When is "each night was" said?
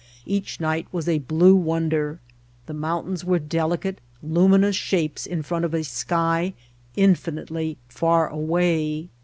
0.25-1.07